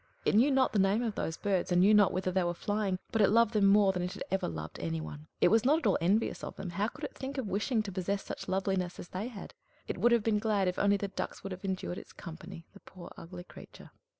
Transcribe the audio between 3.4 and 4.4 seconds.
them more than it had